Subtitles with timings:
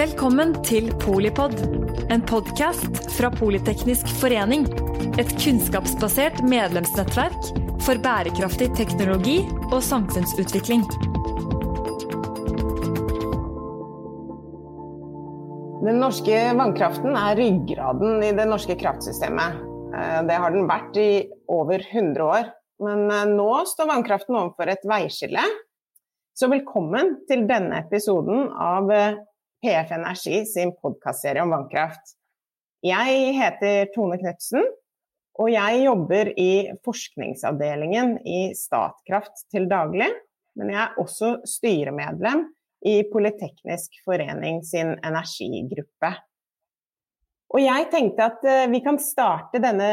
[0.00, 1.52] Velkommen til Polipod,
[2.08, 4.62] en podkast fra Politeknisk forening.
[5.20, 7.50] Et kunnskapsbasert medlemsnettverk
[7.84, 10.86] for bærekraftig teknologi og samfunnsutvikling.
[15.84, 19.62] Den norske vannkraften er ryggraden i det norske kraftsystemet.
[19.92, 21.10] Eh, det har den vært i
[21.44, 22.54] over 100 år.
[22.88, 25.44] Men eh, nå står vannkraften overfor et veiskille.
[26.32, 29.26] Så velkommen til denne episoden av eh,
[29.60, 32.14] PF Energi sin podkastserie om vannkraft.
[32.84, 34.64] Jeg heter Tone Knutsen,
[35.40, 36.52] og jeg jobber i
[36.84, 40.08] forskningsavdelingen i Statkraft til daglig.
[40.58, 42.46] Men jeg er også styremedlem
[42.88, 46.14] i Politeknisk forening sin energigruppe.
[47.50, 49.90] Og jeg tenkte at eh, vi kan starte denne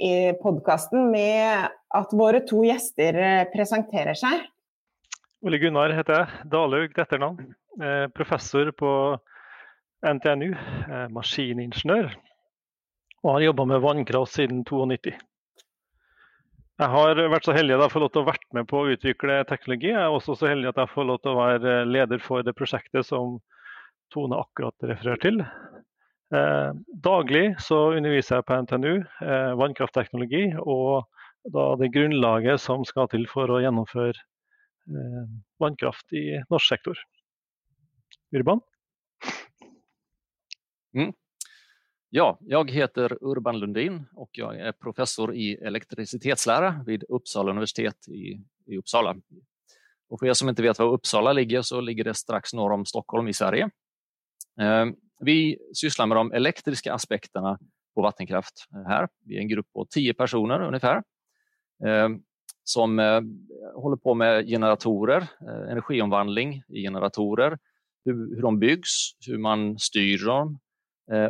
[0.00, 4.46] eh, podkasten med at våre to gjester eh, presenterer seg.
[5.40, 6.46] Ole Gunnar heter jeg.
[6.52, 7.52] Dalhaug til etternavn.
[8.12, 8.90] Professor på
[10.04, 10.50] NTNU,
[11.14, 12.10] maskiningeniør.
[13.24, 15.14] Og har jobba med vannkraft siden 92.
[16.80, 18.92] Jeg har vært så heldig at jeg får lov til å være med på å
[18.94, 19.90] utvikle teknologi.
[19.92, 22.56] Jeg er også så heldig at jeg får lov til å være leder for det
[22.56, 23.36] prosjektet som
[24.10, 25.42] Tone akkurat refererer til.
[26.34, 26.70] Eh,
[27.04, 31.04] daglig så underviser jeg på NTNU eh, vannkraftteknologi og
[31.50, 34.29] da det grunnlaget som skal til for å gjennomføre eh,
[35.58, 36.98] vannkraft i norsk sektor.
[38.36, 38.60] Urban?
[40.94, 41.12] Mm.
[42.08, 48.40] Ja, jag heter Urban Lundin och jag är professor i elektricitetslära vid Uppsala universitet i,
[48.66, 49.16] i Uppsala.
[50.08, 52.86] Och för er som inte vet var Uppsala ligger så ligger det strax norr om
[52.86, 53.70] Stockholm i Sverige.
[54.60, 54.86] Eh,
[55.20, 57.58] vi sysslar med de elektriska aspekterna
[57.94, 59.08] på vattenkraft här.
[59.24, 60.96] Vi är en grupp på tio personer ungefär
[61.86, 62.08] eh,
[62.70, 65.26] som holder håller på med generatorer,
[65.70, 67.58] energiomvandling i generatorer,
[68.04, 68.90] hur, de byggs,
[69.26, 70.58] hur man styr dem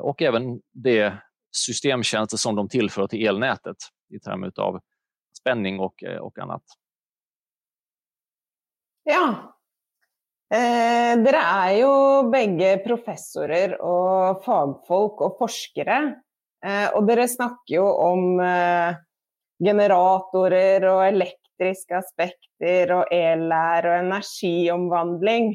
[0.01, 1.15] och även det
[1.53, 3.77] systemtjänster som de tillför till elnätet
[4.15, 4.81] i termer av
[5.39, 6.63] spänning och, och annat.
[9.05, 9.51] Ja,
[10.51, 11.91] Eh, dere er jo
[12.31, 15.99] begge professorer og fagfolk og forskere.
[16.65, 18.99] Eh, og dere snakker jo om eh,
[19.65, 25.53] generatorer og elektriske aspekter og el-lær og energiomvandling.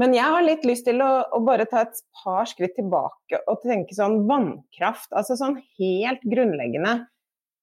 [0.00, 3.62] Men jeg har litt lyst til å, å, bare ta et par skritt tilbake og
[3.62, 5.12] tenke sånn vannkraft.
[5.14, 7.04] Altså sånn helt grunnleggende.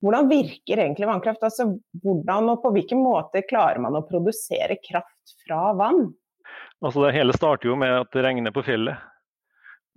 [0.02, 1.44] Hvordan virker egentlig vannkraft?
[1.46, 1.68] Altså,
[2.02, 6.08] hvordan og på hvilken måte klarer man å produsere kraft fra vann?
[6.82, 9.04] Altså, det hele starter jo med at det regner på fjellet.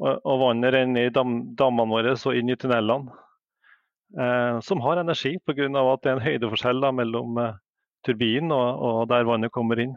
[0.02, 3.14] Og, og vannet renner i dam, dammene våre og inn i tunnelene.
[4.20, 5.66] Eh, som har energi pga.
[5.92, 7.56] at det er en høydeforskjell da, mellom eh,
[8.06, 9.96] turbinen og, og, der vannet kommer inn.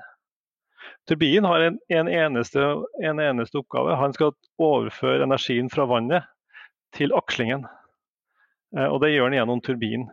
[1.08, 2.64] Turbinen har en, en, eneste,
[3.04, 3.96] en eneste oppgave.
[4.00, 6.26] Han skal overføre energien fra vannet
[6.98, 7.68] til akslingen.
[8.76, 10.10] Eh, og det gjør han gjennom turbinen.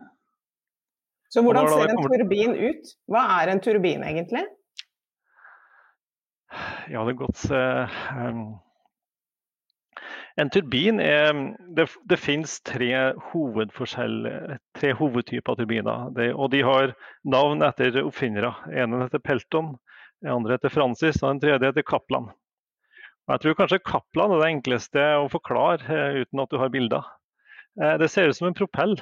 [1.33, 2.93] Så hvordan ser en turbin ut?
[3.11, 4.45] Hva er en turbin egentlig?
[6.87, 8.53] Ja, det er godt um,
[10.35, 11.31] En turbin er
[11.77, 12.91] Det, det finnes tre,
[14.75, 16.09] tre hovedtyper turbiner.
[16.15, 18.51] Det, og de har navn etter oppfinnere.
[18.71, 19.77] En heter Pelton,
[20.21, 22.31] den andre heter Francis og den tredje heter Kaplan.
[23.25, 26.73] Og jeg tror kanskje Kaplan er det enkleste å forklare uh, uten at du har
[26.73, 27.07] bilder.
[27.81, 28.95] Eh, det ser ut som en propell.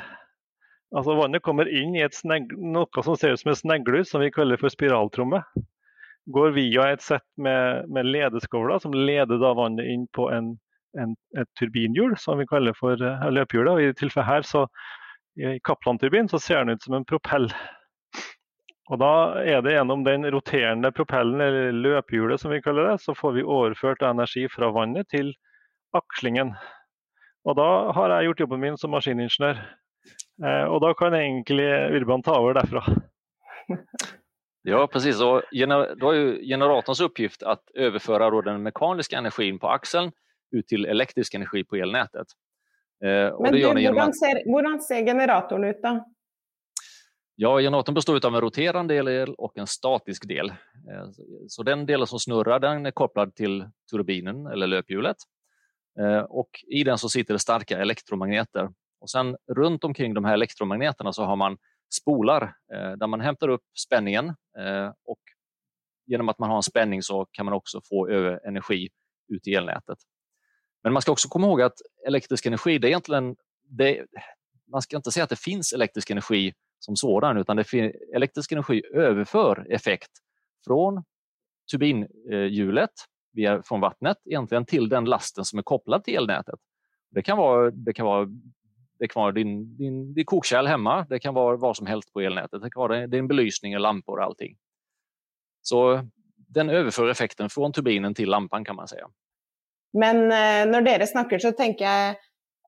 [0.93, 4.61] Altså Vannet kommer inn i noe som ser ut som en sneglehus, som vi kaller
[4.61, 5.41] for spiraltromme.
[6.31, 10.53] Går via et sett med, med ledeskovler, som leder vannet inn på en,
[10.99, 13.71] en, et turbinhjul, som vi kaller for uh, løpehjul.
[13.81, 14.65] I tilfellet her, så,
[15.39, 17.49] i Kaplan-turbin, så ser den ut som en propell.
[18.91, 23.15] Og da er det gjennom den roterende propellen, eller løpehjulet som vi kaller det, så
[23.15, 25.31] får vi overført energi fra vannet til
[25.95, 26.51] akslingen.
[27.47, 29.61] Og da har jeg gjort jobben min som maskiningeniør.
[30.43, 32.83] Eh, og da kan egentlig Urban ta over derfra.
[34.65, 35.21] Ja, precis.
[35.21, 35.41] Och
[35.97, 37.63] då är ju generatorns uppgift att
[38.43, 40.11] den mekaniska energin på axeln
[40.53, 42.35] ut til elektrisk energi på elnettet.
[43.03, 45.93] Eh, Men du, hvordan, ser, hvordan ser generatorn ut da?
[47.35, 50.53] Ja, generatorn består av en roterende del og en statisk del.
[50.53, 51.05] Eh,
[51.47, 55.27] så den delen som snurrar den er kopplad til turbinen eller løphjulet.
[55.99, 56.23] Eh,
[56.67, 58.69] I den så sitter det sterke elektromagneter.
[59.03, 61.57] Og sen Rundt omkring de her elektromagnetene så har man
[61.93, 64.29] spolar eh, där man henter opp spenningen.
[64.57, 64.91] eh,
[66.07, 68.07] gjennom at att man har en spenning, så kan man også få
[68.47, 68.89] energi
[69.27, 69.97] ut i elnätet.
[70.83, 73.35] Men man ska också komma ihåg att elektrisk energi, det är egentligen,
[73.69, 74.05] det,
[74.71, 77.73] man ska inte säga att det finns elektrisk energi som sådan, utan det
[78.15, 80.11] elektrisk energi överför effekt
[80.65, 81.03] från
[81.71, 82.91] turbinhjulet
[83.33, 86.59] via, från vattnet egentligen till den lasten som är kopplad till elnätet.
[87.11, 88.27] Det kan vara, det kan vara,
[88.99, 92.21] det kan vara din, din, din kokkärl hemma, det kan vara vad som helst på
[92.21, 92.61] elnätet.
[92.61, 94.57] Det kan vara din belysning, lampor och allting.
[95.61, 99.07] Så den överför effekten från turbinen till lampan kan man säga.
[99.99, 102.21] Men eh, når dere snakker, så tenker jeg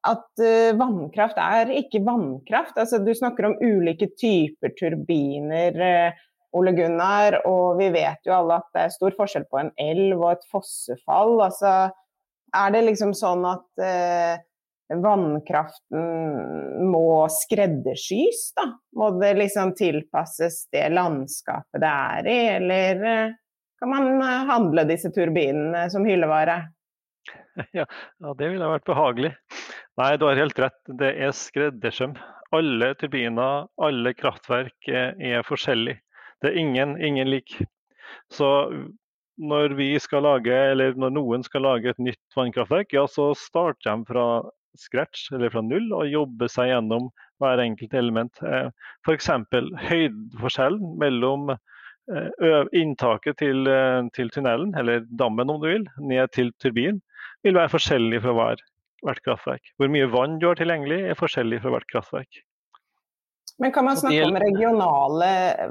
[0.06, 2.77] at uh, vannkraft er ikke vannkraft.
[2.77, 6.25] Altså, du snakker om ulike typer turbiner, uh,
[6.56, 10.22] Ole Gunnar, og vi vet jo alle at det er stor forskjell på en elv
[10.22, 11.39] og et fossefall.
[11.48, 11.72] Altså,
[12.56, 14.38] er det liksom sånn at uh,
[15.01, 18.69] vannkraften må skreddersys, da?
[18.95, 23.04] Må det liksom tilpasses det landskapet det er i, eller
[23.81, 26.62] kan man handle disse turbinene som hyllevare?
[27.77, 29.31] Ja, ja, det ville vært behagelig.
[30.00, 30.80] Nei, du har helt rett.
[31.00, 32.18] Det er skreddersøm.
[32.56, 36.01] Alle turbiner, alle kraftverk er forskjellige.
[36.44, 37.56] Det er ingen, ingen lik.
[38.31, 38.50] Så
[39.38, 43.92] når vi skal lage, eller når noen skal lage et nytt vannkraftverk, ja, så starter
[43.92, 44.27] de fra
[44.80, 47.10] scratch eller fra null og jobber seg gjennom
[47.42, 48.44] hver enkelt element.
[48.44, 48.69] Eh,
[49.06, 49.30] F.eks.
[49.89, 56.51] høydeforskjellen mellom eh, inntaket til, eh, til, tunnelen, eller dammen om du vil, ned til
[56.63, 57.01] turbinen,
[57.45, 58.65] vil være forskjellig fra hver,
[59.06, 59.71] hvert kraftverk.
[59.77, 62.44] Hvor mye vann du har tilgjengelig er forskjellig fra hvert kraftverk.
[63.57, 65.27] Men kan man snakke om regionale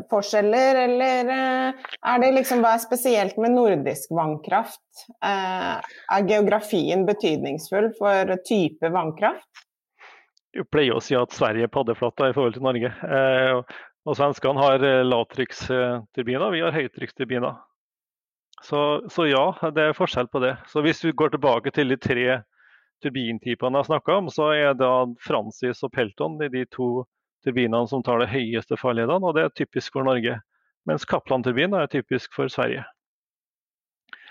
[0.09, 5.03] forskjeller, eller eh, er det liksom hva er spesielt med nordisk vannkraft?
[5.21, 5.75] Eh,
[6.17, 9.67] er geografien betydningsfull for type vannkraft?
[10.55, 12.95] Vi pleier å si at Sverige er paddeflata i forhold til Norge.
[13.05, 17.61] Eh, og svenskene har lavtrykksturbiner, vi har høytrykksturbiner.
[18.63, 20.57] Så, så, ja, det er forskjell på det.
[20.71, 22.41] Så Hvis vi går tilbake til de tre
[23.03, 24.91] turbintypene jeg snakka om, så er det
[25.25, 27.05] Francis og Pelton de, de to
[27.45, 30.39] turbinene som tar det høyeste farledene, og det er typisk for Norge.
[30.89, 32.85] Mens Kaplan-turbinen er typisk for Sverige.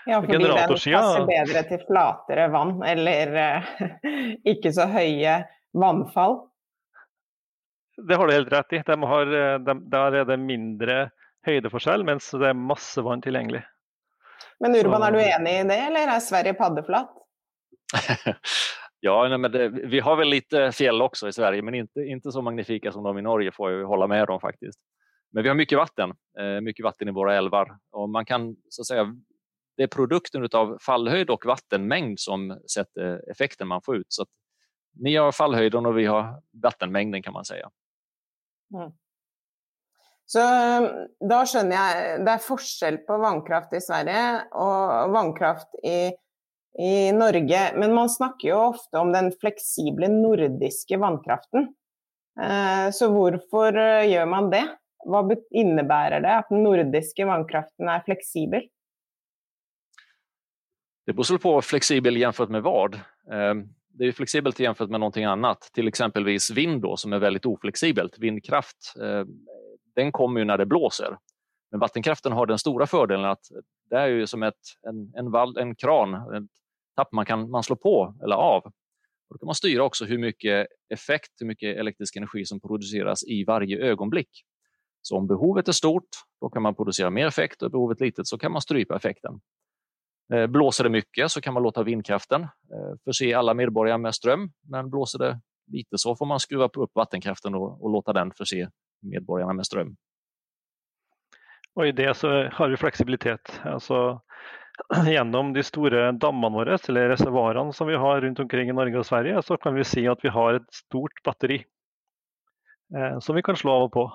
[0.06, 3.70] Ja, fordi den passer bedre til flatere vann, eller uh,
[4.52, 5.38] ikke så høye
[5.72, 6.42] vannfall?
[7.96, 8.82] Det har du helt rett i.
[8.84, 10.96] De har, eh, de, der er det mindre
[11.46, 13.62] høydeforskjell, mens det er masse vann tilgjengelig.
[14.64, 17.12] Men Urban, er du enig i det eller er Sverige paddeflatt?
[19.04, 22.32] ja, nej, men det, vi har vel litt fjell også i Sverige, men inte, inte
[22.32, 24.80] så magnifika som de i Norge får jeg holde med om faktisk.
[25.36, 27.76] Men vi har mye vatten, mye mycket vatten i våre elver.
[27.92, 29.04] och man kan så att säga
[29.76, 34.06] det er produkten av fallhöjd og vattenmängd som setter effekten man får ut.
[34.08, 34.26] Så
[35.02, 37.58] ni har fallhøyden og vi har vattenmengden kan man si.
[38.74, 38.92] Mm.
[40.26, 40.86] Så um,
[41.28, 44.26] da skjønner jeg det er forskjell på vannkraft i Sverige
[44.56, 46.08] og vannkraft i,
[46.80, 47.64] i, Norge.
[47.76, 51.68] Men man snakker jo ofte om den fleksible nordiske vannkraften.
[52.40, 54.64] Eh, så hvorfor eh, gjør man det?
[55.04, 55.20] Hva
[55.52, 58.64] innebærer det at den nordiske vannkraften er fleksibel?
[61.04, 62.96] Det beror på fleksibel jämfört med vad.
[62.96, 63.54] Eh,
[63.94, 68.18] det är flexibelt jämfört med någonting annat, till exempelvis vind som är väldigt oflexibelt.
[68.18, 68.94] Vindkraft
[69.94, 71.16] den kommer ju när det blåser.
[71.70, 73.44] Men vattenkraften har den stora fördelen att
[73.90, 74.54] det är ju som ett,
[74.88, 76.50] en, en, vall, en kran, ett
[76.96, 78.62] tapp man kan man slå på eller av.
[79.28, 83.24] Och då kan man styra också hur mycket effekt, hur mycket elektrisk energi som produceras
[83.24, 84.30] i varje ögonblick.
[85.02, 86.08] Så om behovet är stort,
[86.40, 89.40] då kan man producera mer effekt och behovet litet så kan man strypa effekten.
[90.32, 94.50] Eh, blåser det mycket så kan man låta vindkraften eh, förse alla medborgare med ström,
[94.68, 98.70] men blåser det lite så får man skruva upp vattenkraften och, och låta den förse
[99.04, 99.94] medborgarna med strøm.
[101.74, 103.50] Og I det så har vi fleksibilitet.
[103.66, 104.20] Altså,
[105.14, 109.08] gjennom de store dammene våre, eller reservoarene som vi har rundt omkring i Norge og
[109.08, 111.64] Sverige, så kan vi si at vi har et stort batteri
[112.94, 114.06] eh, som vi kan slå av og på.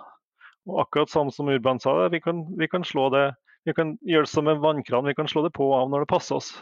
[0.70, 3.28] Og akkurat sånn som Urban sa, vi kan, vi kan slå det
[3.68, 6.06] vi kan gjøre det som en vannkran, vi kan slå det på og av når
[6.06, 6.54] det passer oss.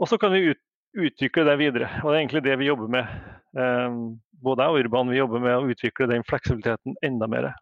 [0.00, 0.60] Og så kan vi ut,
[0.96, 1.90] utvikle det videre.
[2.02, 3.12] og Det er egentlig det vi jobber med.
[3.56, 3.94] Eh,
[4.42, 7.52] både jeg og Urban vi jobber med å utvikle den fleksibiliteten enda mer.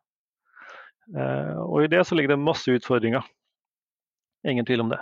[1.15, 3.27] Eh, og I det så ligger det masse utfordringer.
[4.47, 5.01] Ingen tvil om det.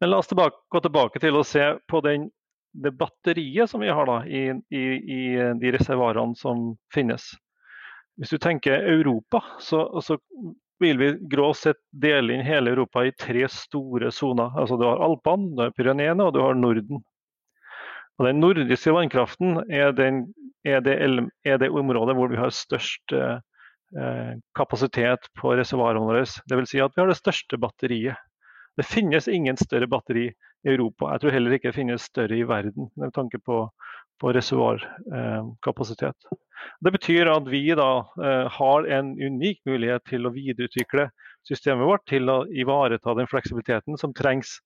[0.00, 2.28] Men la oss tilbake, gå tilbake til å se på den,
[2.72, 5.22] det batteriet som vi har da, i, i, i
[5.60, 7.30] de reservoarene som finnes.
[8.20, 10.18] Hvis du tenker Europa, så, så
[10.82, 14.52] vil vi grovt sett dele inn hele Europa i tre store soner.
[14.58, 17.00] Altså, du har Alpene, Pyreneene og du har Norden.
[18.22, 20.28] Og Den nordiske vannkraften er, den,
[20.62, 20.92] er, det,
[21.42, 26.20] er, det, området hvor vi har størst eh, kapasitet på reservoarene våre.
[26.46, 26.70] Dvs.
[26.70, 28.20] Si at vi har det største batteriet.
[28.78, 31.10] Det finnes ingen større batteri i Europa.
[31.10, 33.64] Jeg tror heller ikke det finnes større i verden med tanke på,
[34.22, 36.30] på reservoarkapasitet.
[36.30, 36.38] Eh,
[36.86, 37.90] det betyr at vi da
[38.22, 41.08] eh, har en unik mulighet til å videreutvikle
[41.50, 44.60] systemet vårt til å ivareta den fleksibiliteten som trengs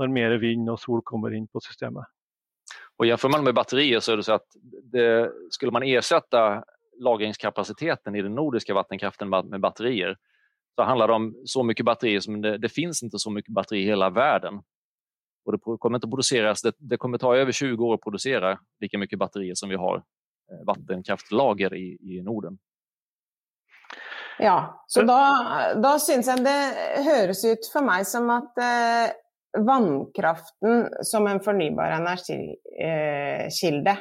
[0.00, 2.08] når mer vind og sol kommer inn på systemet.
[2.96, 4.46] Och jämför man med batterier så är det så att
[4.92, 6.64] det, skulle man ersätta
[6.98, 10.16] lagringskapaciteten i den nordiska vattenkraften med batterier
[10.74, 13.84] så handlar det om så mycket batterier som det, det finns inte så mycket batterier
[13.84, 14.62] i hela världen.
[15.44, 18.98] Och det kommer inte produceras, det, det, kommer ta över 20 år att producera lika
[18.98, 22.58] mycket batterier som vi har eh, vattenkraftlager i, i Norden.
[24.38, 25.18] Ja, så da,
[25.76, 26.60] da syns jeg det
[27.04, 29.12] høres ut for meg som at eh,
[29.58, 33.98] vannkraften som en fornybar energikilde eh,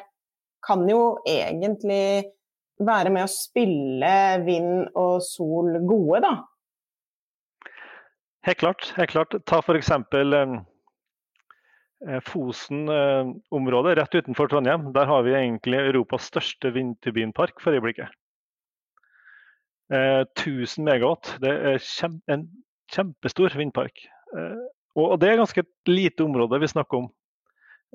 [0.67, 2.23] kan jo egentlig
[2.81, 6.33] være med å spille vind og sol gode, da.
[8.45, 8.93] Helt klart.
[8.97, 9.35] helt klart.
[9.45, 9.91] Ta f.eks.
[12.01, 14.93] Eh, Fosen-området rett utenfor Trondheim.
[14.95, 18.09] Der har vi egentlig Europas største vindturbinpark for øyeblikket.
[19.91, 21.35] 1000 megawatt.
[21.43, 21.75] Det er
[22.31, 22.47] en
[22.93, 23.97] kjempestor vindpark.
[24.99, 27.09] Og det er ganske lite område vi snakker om.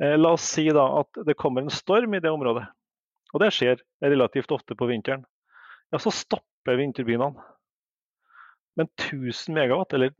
[0.02, 2.64] Eh, la oss si da at det kommer en storm i det området,
[3.32, 5.24] og det skjer relativt ofte på vinteren.
[5.92, 7.36] Ja, så stopper vindturbinene.
[8.76, 10.12] Men 1000 megawatt, eller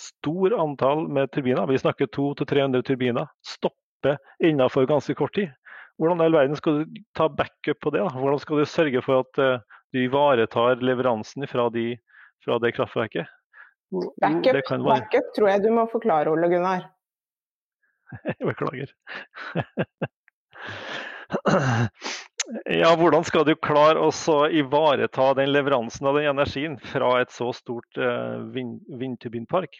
[0.00, 5.52] stor antall med turbiner, vi snakker 200-300 turbiner, stopper innenfor ganske kort tid.
[5.96, 8.02] Hvordan i all verden skal du ta backup på det?
[8.04, 8.12] da?
[8.12, 11.94] Hvordan skal du sørge for at uh, du ivaretar leveransen fra, de,
[12.44, 13.28] fra det kraftverket?
[13.92, 16.88] Backup, backup tror jeg du må forklare, Ole Gunnar.
[18.48, 18.90] Beklager.
[22.82, 24.10] ja, hvordan skal du klare å
[24.50, 29.78] ivareta den leveransen av den energien fra et så stort uh, vind, vindturbinpark?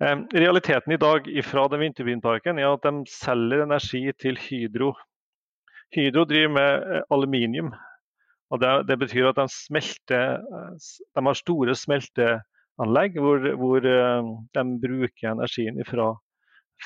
[0.00, 4.94] Um, realiteten i dag fra den vindturbinparken er at de selger energi til Hydro.
[5.94, 7.74] Hydro driver med uh, aluminium.
[8.50, 10.40] og det, det, betyr at de, smelter,
[11.14, 12.40] de har store smelter
[12.80, 16.12] anlegg hvor, hvor eh, de bruker energien fra,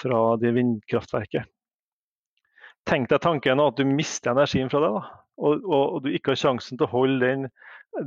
[0.01, 1.51] fra det vindkraftverket.
[2.85, 6.41] Tenk deg tanken at du mister energien fra det, og, og, og, du ikke har
[6.43, 7.47] sjansen til å holde den,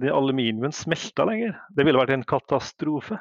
[0.04, 1.58] den aluminiumen smelta lenger.
[1.74, 3.18] Det ville vært en katastrofe.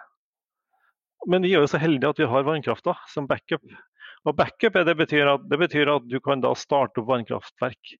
[1.27, 3.65] Men vi er jo så heldige at vi har vannkrafta som backup.
[4.27, 7.97] Og backup det betyr, at, det betyr at du kan da starte opp vannkraftverk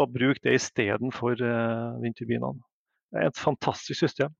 [0.00, 2.62] og bruke det istedenfor uh, vindturbinene.
[3.12, 4.32] Det er et fantastisk system.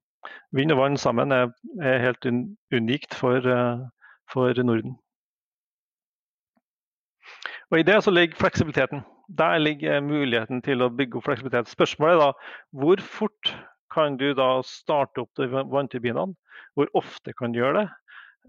[0.52, 1.50] Vind og vann sammen er,
[1.82, 3.88] er helt un, unikt for, uh,
[4.32, 4.98] for, Norden.
[7.72, 9.00] Og I det så ligger fleksibiliteten.
[9.38, 11.72] Der ligger muligheten til å bygge opp fleksibilitet.
[11.72, 13.54] Spørsmålet er da hvor fort
[13.92, 16.36] kan du da starte opp de vannturbinene?
[16.76, 17.88] Hvor ofte kan du gjøre det?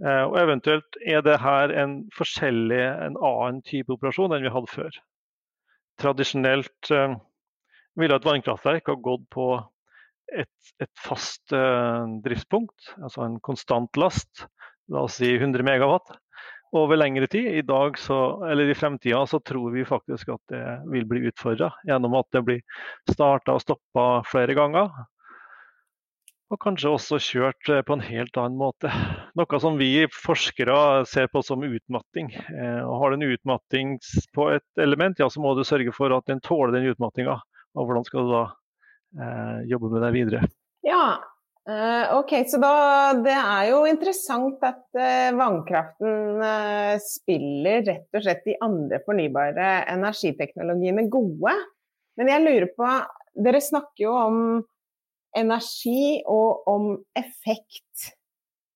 [0.04, 4.72] Uh, og eventuelt er det her en forskjellig, en annen type operasjon enn vi hadde
[4.72, 4.96] før.
[6.02, 7.14] Tradisjonelt uh,
[8.00, 9.48] ville et vannkraftverk ha gått på
[10.32, 14.46] et, et fast uh, driftspunkt, altså en konstant last,
[14.92, 16.16] la oss si 100 megawatt,
[16.74, 17.48] over lengre tid.
[17.54, 18.18] I dag så,
[18.50, 22.44] eller i fremtida så tror vi faktisk at det vil bli utfordra gjennom at det
[22.48, 24.90] blir starta og stoppa flere ganger.
[26.54, 28.90] Og kanskje også kjørt eh, på en helt annen måte.
[29.38, 30.76] Noe som vi forskere
[31.10, 32.30] ser på som utmatting.
[32.34, 33.96] Eh, og har du en utmatting
[34.38, 37.40] på et element, ja, så må du sørge for at den tåler den utmattinga.
[37.74, 38.63] Og hvordan skal du da Eh,
[39.70, 40.48] jobbe med det videre.
[40.84, 41.20] Ja,
[41.70, 42.34] eh, ok.
[42.50, 42.74] Så da,
[43.24, 46.42] det er jo interessant at eh, vannkraften
[47.04, 51.56] spiller rett og slett de andre fornybare energiteknologiene gode.
[52.20, 52.90] Men jeg lurer på,
[53.46, 54.42] dere snakker jo om
[55.38, 58.12] energi og om effekt.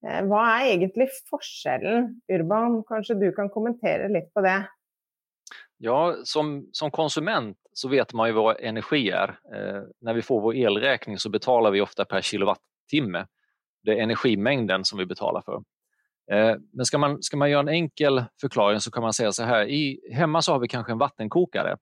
[0.02, 2.10] Hva er egentlig forskjellen?
[2.34, 4.60] Urban, kanskje du kan kommentere litt på det?
[5.78, 9.30] Ja, som, som konsument så vet man ju vad energi är.
[9.30, 13.26] Eh, när vi får vår elräkning så betalar vi ofta per kilowattimme.
[13.84, 15.64] Det är energimängden som vi betalar för.
[16.32, 19.44] Eh, men ska man, ska man göra en enkel förklaring så kan man säga så
[19.44, 19.66] här.
[19.70, 21.78] I, hemma så har vi kanske en vattenkokare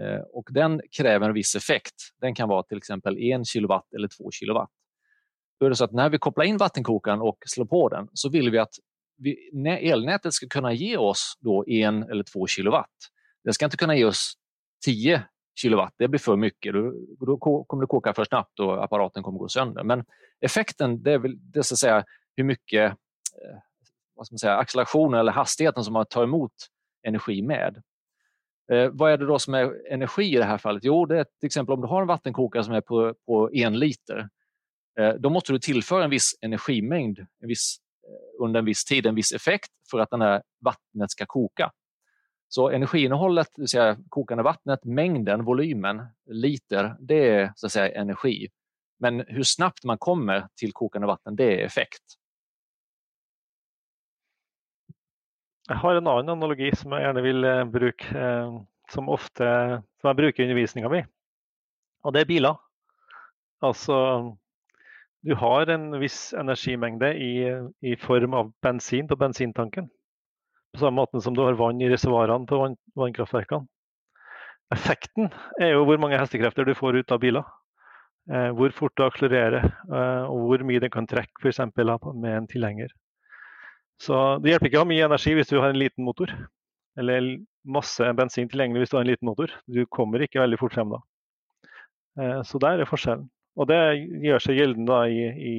[0.00, 0.20] eh,
[0.50, 1.94] den kräver en viss effekt.
[2.20, 4.70] Den kan vara till exempel 1 kilowatt eller 2 kilowatt.
[5.60, 8.28] Då är det så att när vi kopplar in vattenkokaren och slår på den så
[8.28, 8.74] vill vi att
[9.16, 9.50] vi,
[9.90, 12.90] elnätet ska kunna ge oss då en eller två kilowatt.
[13.44, 14.32] Det ska inte kunna ge oss
[14.84, 15.22] 10
[15.54, 15.94] kilowatt.
[15.98, 16.74] Det blir för mycket.
[16.74, 16.92] Då,
[17.26, 19.84] då kommer det koka för snabbt och apparaten kommer gå sönder.
[19.84, 20.04] Men
[20.40, 22.04] effekten det är, väl, det så att säga
[22.36, 23.56] hur mycket eh,
[24.14, 26.52] vad ska man säga, accelerationen eller hastigheten som man tar emot
[27.06, 27.82] energi med.
[28.72, 30.84] Eh, vad är det då som är energi i det här fallet?
[30.84, 33.78] Jo, det är till exempel om du har en vattenkokare som är på, på en
[33.78, 34.28] liter.
[35.00, 37.78] Eh, då måste du tillföra en viss energimängd en viss
[38.38, 41.72] under en viss tid en viss effekt för att den här vattnet ska koka.
[42.48, 48.00] Så energiinnehållet, det vill säga kokande vattnet, mängden, volymen, liter, det är så att säga
[48.00, 48.48] energi.
[48.98, 52.02] Men hur snabbt man kommer till kokande vatten, det är effekt.
[55.68, 58.58] Jeg har en annen analogi som jeg gjerne vil eh, bruke, eh,
[58.92, 59.46] som, ofte,
[60.00, 61.00] som jeg bruker i undervisninga mi.
[62.06, 62.60] Og det er biler.
[63.66, 63.96] Altså
[65.26, 67.32] du har en viss energimengde i,
[67.82, 69.88] i, form av bensin på bensintanken.
[70.72, 73.66] På samme måte som du har vann i reservoarene på vann, vannkraftverkene.
[74.74, 75.30] Effekten
[75.62, 77.42] er jo hvor mange hestekrefter du får ut av biler.
[78.30, 81.60] Eh, hvor fort du akselererer, eh, og hvor mye den kan trekke f.eks.
[81.74, 82.94] med en tilhenger.
[84.02, 86.32] Så Det hjelper ikke å ha mye energi hvis du har en liten motor,
[86.98, 89.54] eller masse bensin tilgjengelig hvis du har en liten motor.
[89.66, 91.02] Du kommer ikke veldig fort frem da.
[92.18, 93.30] Eh, så der er forskjellen.
[93.56, 93.80] Og det
[94.24, 95.56] gjør seg gjeldende i, i,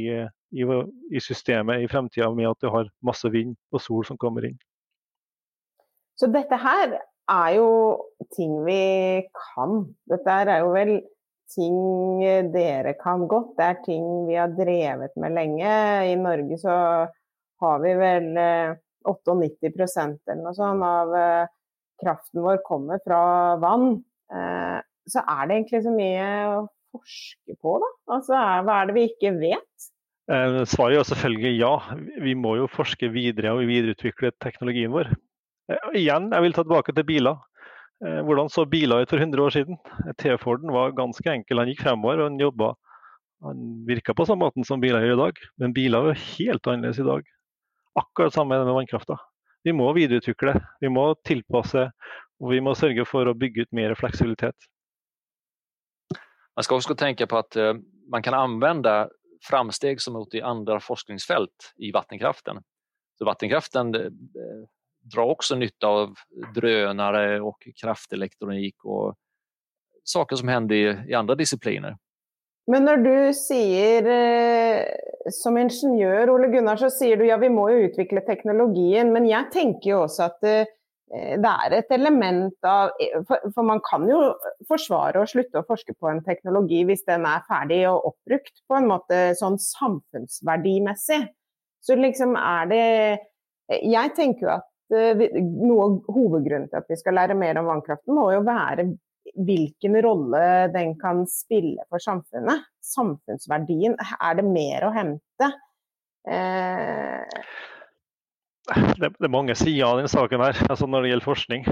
[0.62, 4.58] i, systemet i fremtida med at du har masse vind og sol som kommer inn.
[6.18, 7.70] Så dette her er jo
[8.34, 9.84] ting vi kan.
[10.10, 10.94] Dette er jo vel
[11.54, 12.22] ting
[12.54, 13.56] dere kan godt.
[13.58, 15.74] Det er ting vi har drevet med lenge.
[16.12, 16.78] I Norge så
[17.62, 18.32] har vi vel
[19.08, 21.54] 98 eh, eller noe sånt av eh,
[22.02, 23.22] kraften vår kommer fra
[23.62, 24.04] vann.
[24.34, 26.28] Eh, så er det egentlig så mye
[26.98, 27.90] forske på, da?
[28.18, 29.88] Altså, hva er det vi ikke vet?
[30.68, 31.74] Svaret er selvfølgelig ja.
[32.24, 35.14] Vi må jo forske videre og videreutvikle teknologien vår.
[35.96, 37.40] Igjen, jeg vil ta tilbake til biler.
[38.02, 39.80] Hvordan så biler ut for 100 år siden?
[40.20, 41.62] T-Forden var ganske enkel.
[41.64, 42.74] Han gikk fremover og han jobba.
[43.48, 46.70] Han virka på samme måte som biler gjør i dag, men biler er jo helt
[46.70, 47.28] annerledes i dag.
[47.98, 49.18] Akkurat samme med vannkrafta.
[49.66, 51.88] Vi må videreutvikle, vi må tilpasse
[52.42, 54.56] og vi må sørge for å bygge ut mer fleksibilitet.
[56.58, 57.76] Man skal også tenke på at uh,
[58.10, 58.96] man kan anvende
[59.46, 62.64] framsteg som gjort i andre forskningsfelt i vattenkraften.
[63.18, 64.66] Så vattenkraften uh,
[65.08, 66.18] drar også nytte av
[66.56, 69.16] drönare og kraftelektronikk og
[70.08, 71.98] saker som hender i, andre disipliner.
[72.68, 77.70] Men når du sier eh, som ingeniør, Ole Gunnar, så sier du ja, vi må
[77.72, 79.14] jo utvikle teknologien.
[79.16, 80.50] Men jeg tenker jo også at
[81.14, 82.94] eh, er et element av
[83.28, 84.20] for, for, man kan jo
[84.70, 88.80] forsvare å slutte å forske på en teknologi hvis den er ferdig og oppbrukt på
[88.80, 91.24] en måte sånn samfunnsverdimessig.
[91.84, 92.86] Så liksom er det
[93.68, 97.68] Jeg tenker jo at eh, noe av hovedgrunnen til at vi skal lære mer om
[97.68, 98.88] vannkraften, må jo være
[99.36, 102.64] hvilken rolle den kan spille for samfunnet.
[102.80, 103.98] Samfunnsverdien.
[104.00, 105.52] Er det mer å hente?
[106.28, 107.77] Eh...
[108.68, 111.68] Det, det, er mange sider av denne saken her, altså når det gjelder forskning.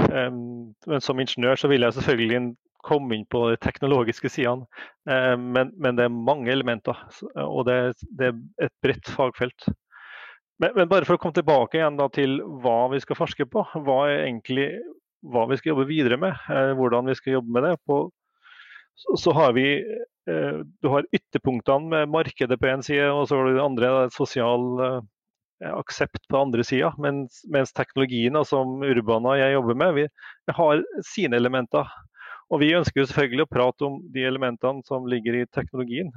[0.87, 2.53] Men som ingeniør så vil jeg selvfølgelig
[2.85, 4.63] komme inn på de teknologiske sidene.
[5.03, 7.01] Men, men, det er mange elementer,
[7.41, 9.67] og det, det er et bredt fagfelt.
[10.61, 13.65] Men, men, bare for å komme tilbake igjen til hva vi skal forske på.
[13.75, 14.69] Hva er egentlig
[15.31, 17.73] hva vi skal jobbe videre med, eh, hvordan vi skal jobbe med det.
[17.87, 17.99] På,
[18.95, 23.39] så, så, har vi eh, Du har ytterpunktene med markedet på én side, og så
[23.39, 25.01] har du det andre sosial eh,
[25.63, 26.93] aksept på andre sida.
[27.01, 30.07] Mens, mens, teknologien som Urbana jeg jobber med, vi,
[30.57, 31.89] har sine elementer.
[32.53, 36.11] Og vi ønsker jo selvfølgelig å prate om de elementene som ligger i teknologien.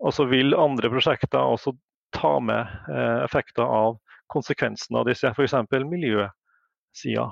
[0.00, 1.74] Og så vil andre prosjekter også
[2.16, 3.98] ta med eh, effekter av
[4.32, 5.54] konsekvensene av disse, f.eks.
[5.86, 7.26] miljøsida.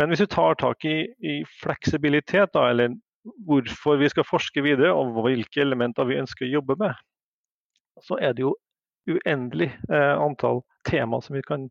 [0.00, 2.96] Men hvis vi tar tak i, i fleksibilitet, da, eller
[3.46, 6.96] hvorfor vi skal forske videre og hvilke elementer vi ønsker å jobbe med,
[8.04, 8.54] så er det jo
[9.08, 11.68] uendelig eh, antall tema som vi kan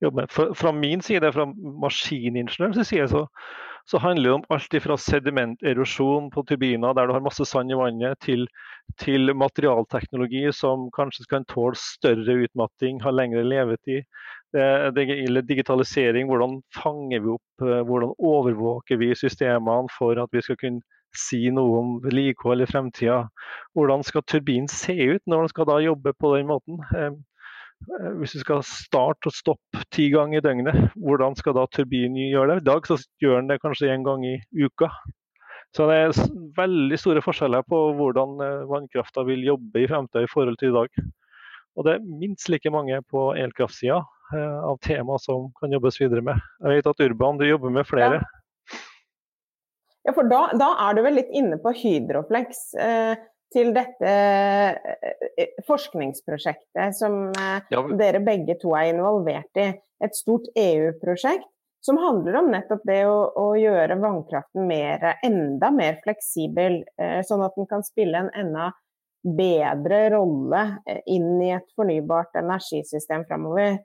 [0.00, 0.30] jobbe med.
[0.30, 1.46] Fra, fra min side, fra
[1.82, 3.26] maskiningeniørens side, så,
[3.90, 7.78] så, handler det om alt fra sedimenterosjon på turbiner der du har masse sand i
[7.78, 8.46] vannet, til,
[9.00, 14.04] til materialteknologi som kanskje kan tåle større utmatting, ha lengre levetid.
[14.54, 20.56] Gjelder digitalisering, hvordan fanger vi opp, eh, hvordan overvåker vi systemene for at vi skal
[20.60, 23.18] kunne si noe om vedlikehold i fremtida.
[23.76, 26.80] Hvordan skal turbinen se ut når den skal da jobbe på den måten?
[26.96, 27.14] Eh,
[28.18, 32.56] hvis du skal starte og stoppe ti ganger i døgnet, hvordan skal da turbinen gjøre
[32.56, 32.64] det?
[32.64, 34.90] I dag så gjør den det kanskje én gang i uka.
[35.76, 40.30] Så det er veldig store forskjeller på hvordan eh, vannkrafta vil jobbe i fremtida i
[40.32, 41.08] forhold til i dag.
[41.78, 44.02] Og det er minst like mange på elkraftsida
[44.34, 46.40] Eh, av tema som kan jobbes videre med.
[46.60, 48.18] Jeg vet at Urban, du jobber med flere.
[48.20, 48.37] Ja,
[50.08, 52.62] ja for da, da, er du vel litt inne på Hydroflex.
[52.80, 57.84] Eh, til dette eh, forskningsprosjektet som eh, ja.
[57.96, 59.70] dere begge to er involvert i.
[60.04, 61.48] Et stort EU-prosjekt
[61.80, 67.44] som handler om nettopp det å, å gjøre vannkraften mer, enda mer fleksibel, eh, sånn
[67.46, 68.72] at den kan spille en enda
[69.22, 73.78] bedre rolle eh, inn i et fornybart energisystem framover.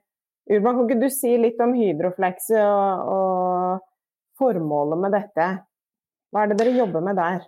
[0.50, 3.90] Urban, kan ikke du si litt om Hydroflex og, og,
[4.34, 5.46] formålet med dette?
[6.34, 7.44] Hva er det dere jobber med der?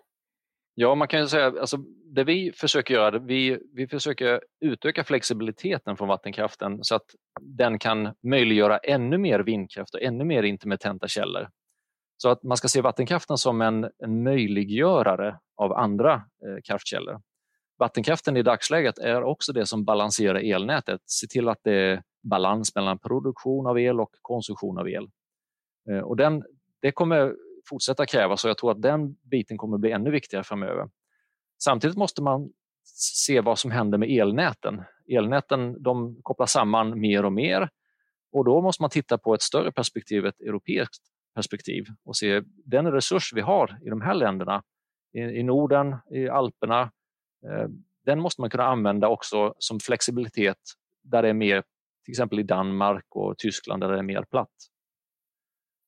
[0.79, 1.79] Ja, man kan jo si altså,
[2.15, 8.15] det vi försöker göra, vi, vi försöker utöka flexibiliteten från vattenkraften så att den kan
[8.23, 11.49] möjliggöra ännu mer vindkraft och ännu mer intermittenta källor.
[12.17, 17.21] Så att man ska se vattenkraften som en, en möjliggörare av andra eh, kraftkällor.
[17.79, 22.75] Vattenkraften i dagsläget är också det som balanserar elnätet, se till att det är balans
[22.75, 25.09] mellan produktion av el och konsumtion av el.
[25.91, 26.45] Eh, och den,
[26.83, 27.35] det kommer
[27.69, 30.89] fortsätta krävas och jag tror att den biten kommer bli ännu viktigare framöver.
[31.63, 32.51] Samtidigt måste man
[32.99, 34.83] se vad som händer med elnäten.
[35.09, 37.71] Elnäten de kopplas samman mer och mer
[38.33, 41.03] och då måste man titta på ett större perspektiv, ett europeiskt
[41.35, 44.63] perspektiv och se den resurs vi har i de här länderna,
[45.13, 46.81] i Norden, i Alperna,
[47.47, 47.69] eh,
[48.05, 50.59] den måste man kunna använda också som flexibilitet
[51.03, 51.63] där det är mer,
[52.05, 54.55] till exempel i Danmark och Tyskland där det är mer platt.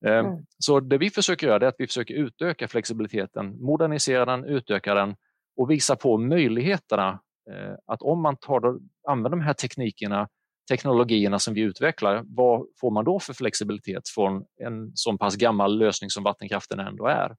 [0.06, 0.46] Eh, mm.
[0.58, 5.16] Så det vi försöker göra är att vi försöker utöka flexibiliteten, modernisera den, utöka den
[5.56, 10.28] och visa på möjligheterna eh, att om man tar, använder de här teknikerna,
[10.70, 15.78] teknologierna som vi utvecklar, vad får man då för flexibilitet från en så pass gammal
[15.78, 17.36] lösning som vattenkraften ändå är?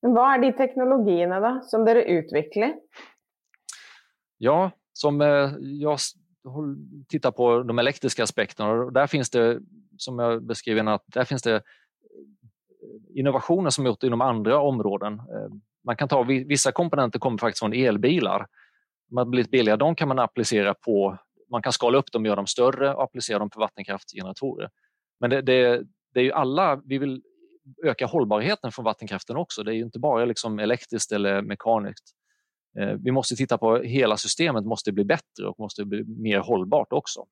[0.00, 2.74] Vad är de teknologierna då, som dere utvecklar?
[4.38, 5.98] Ja, som jeg
[6.42, 6.76] jag
[7.08, 9.60] tittar på de elektriska aspekterna och där finns det,
[10.02, 11.62] som jag beskriver, att där finns det
[13.14, 15.12] innovationer som gjorts inom andra områden.
[15.12, 15.52] Eh,
[15.84, 18.46] man kan ta vissa komponenter kommer faktiskt från elbilar.
[19.08, 19.78] De har blivit billigare.
[19.78, 21.18] De kan man applicera på,
[21.50, 24.70] man kan skala upp dem, göra dem större och applicera dem på vattenkraftgeneratorer.
[25.20, 25.82] Men det, det,
[26.14, 27.22] det är ju alla, vi vill
[27.84, 29.62] öka hållbarheten från vattenkraften också.
[29.62, 32.14] Det är ju inte bara liksom elektriskt eller mekaniskt.
[32.78, 36.92] Eh, vi måste titta på hela systemet måste bli bättre och måste bli mer hållbart
[36.92, 37.26] också.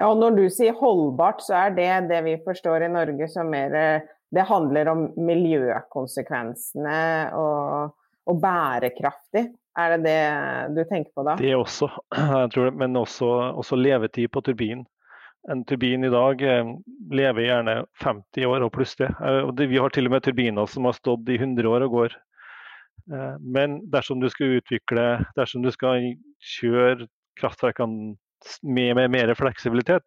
[0.00, 3.50] Ja, og Når du sier holdbart, så er det det vi forstår i Norge som
[3.52, 7.00] mer eh, det handler om miljøkonsekvensene
[7.36, 7.90] og,
[8.30, 9.42] og bærekraftig.
[9.78, 11.34] Er det det du tenker på da?
[11.40, 11.90] Det også,
[12.54, 13.28] det, men også,
[13.60, 14.86] også levetid på turbinen.
[15.50, 16.72] En turbin i dag eh,
[17.10, 19.10] lever gjerne 50 år og pluss det.
[19.20, 22.18] Eh, vi har til og med turbiner som har stått i 100 år og går.
[23.40, 26.04] Men dersom du skal utvikle, dersom du skal
[26.46, 27.08] kjøre
[27.40, 28.12] kraftverkene
[28.62, 30.06] med, med mer fleksibilitet,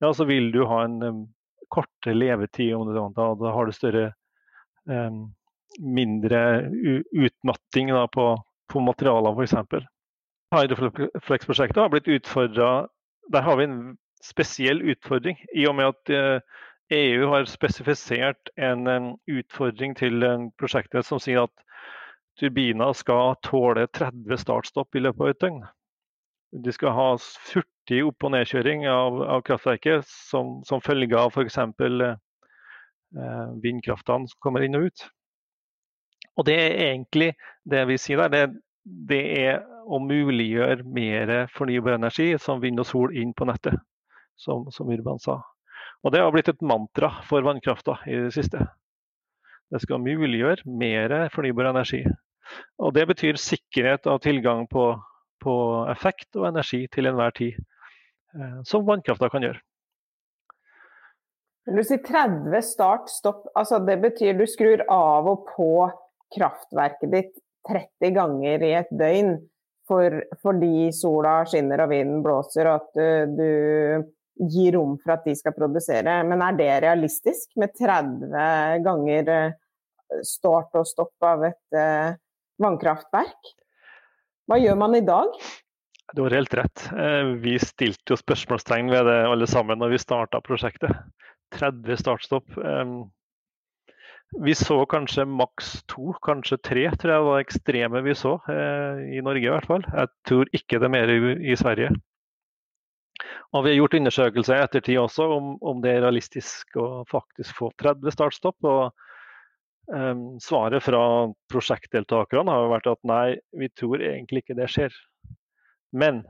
[0.00, 1.26] ja, så vil du ha en
[1.72, 4.04] kortere levetid, om det da, da har du større
[4.90, 5.34] um,
[5.80, 6.40] mindre
[7.12, 8.28] utmatting da, på,
[8.72, 9.86] på materialer, f.eks.
[10.54, 12.86] Hydroflex-prosjektet har blitt utfordra
[13.32, 13.78] Der har vi en
[14.22, 16.60] spesiell utfordring, i og med at uh,
[16.92, 21.62] EU har spesifisert en, en utfordring til eh, prosjektet som sier at
[22.40, 25.62] turbiner skal tåle 30 startstopp i løpet av et døgn.
[26.54, 27.06] De skal ha
[27.50, 31.58] hurtig opp- og nedkjøring av, av kraftverket som, som, følge av f.eks.
[33.14, 35.06] Eh, vindkraftene som kommer inn og ut.
[36.38, 37.32] Og Det er egentlig
[37.70, 38.30] det vi sier der.
[38.30, 43.76] Det, det er å muliggjøre mer fornybar energi som vind og sol inn på nettet,
[44.40, 45.40] som, som Urban sa.
[46.04, 48.60] Og Det har blitt et mantra for vannkrafta i det siste.
[49.72, 52.02] Det skal muliggjøre mer fornybar energi.
[52.78, 54.92] Og Det betyr sikkerhet av tilgang på
[55.44, 55.54] på
[55.92, 57.60] effekt og energi til enhver tid,
[58.34, 59.60] eh, som vannkrafta kan gjøre.
[61.64, 63.46] Du si 30 start, stopp.
[63.56, 65.70] Altså det betyr du skrur av og på
[66.34, 67.34] kraftverket ditt
[67.68, 69.38] 30 ganger i et døgn
[69.88, 73.00] for, fordi sola skinner og vinden blåser, og at
[73.32, 76.18] du, du gir rom for at de skal produsere.
[76.26, 79.58] Men er det realistisk med 30 ganger eh,
[80.26, 82.14] start og stopp av et uh,
[82.60, 83.54] vannkraftverk?
[84.50, 85.36] Hva gjør man i dag?
[86.14, 86.86] Du har helt rett.
[86.92, 90.92] Eh, vi stilte jo spørsmålstegn ved det alle sammen når vi starta prosjektet.
[91.54, 92.56] 30 startstopp.
[94.44, 99.22] Vi så kanskje maks to, kanskje tre, tror jeg var ekstreme vi så eh, i
[99.22, 99.86] Norge i hvert fall.
[99.86, 101.92] Jeg tror ikke det er mer i Sverige.
[103.54, 107.54] Og Vi har gjort undersøkelser i ettertid også om, om det er realistisk å faktisk
[107.60, 108.58] få 30 startstopp.
[108.66, 108.90] og
[110.40, 111.00] svaret fra
[111.52, 114.94] prosjektdeltakerne har vært at nei, vi tror egentlig ikke det skjer.
[115.94, 116.22] Men,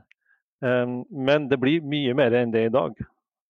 [0.61, 2.97] um, men det blir mye mer enn det i dag.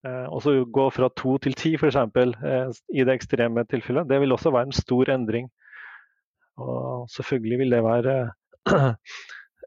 [0.05, 1.97] Å og så Gå fra to til ti f.eks.
[1.97, 5.49] Uh, i det ekstreme tilfellet, det vil også være en stor endring.
[6.61, 8.15] Og selvfølgelig vil det være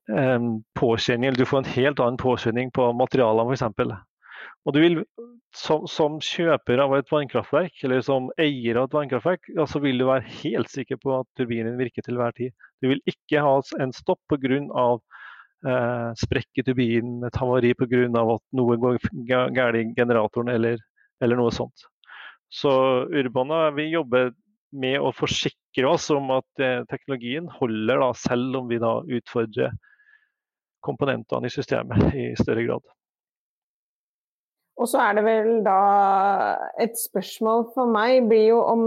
[0.08, 4.06] um, påkjenning, eller du får en helt annen påkjenning på materialene f.eks.
[4.66, 4.98] Og du vil,
[5.56, 10.00] som, som, kjøper av et vannkraftverk, eller som eier av et vannkraftverk, ja, så vil
[10.00, 12.52] du være helt sikker på at turbinen virker til hver tid.
[12.82, 14.90] Du vil ikke ha en stopp pga.
[15.66, 18.04] Eh, sprekk i turbinen, et havari pga.
[18.06, 20.78] at noe går galt i generatoren eller,
[21.20, 21.88] eller, noe sånt.
[22.48, 22.70] Så
[23.10, 24.30] Urbana vi jobber
[24.70, 29.74] med å forsikre oss om at eh, teknologien holder, da, selv om vi da utfordrer
[30.86, 32.86] komponentene i systemet i større grad.
[34.78, 35.78] Og så er det vel da
[36.78, 38.84] et spørsmål for meg blir jo om,